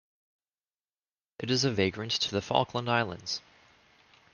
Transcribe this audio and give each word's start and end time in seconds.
It 1.37 1.51
is 1.51 1.63
a 1.63 1.69
vagrant 1.69 2.11
to 2.13 2.31
the 2.31 2.41
Falkland 2.41 2.89
Islands. 2.89 3.39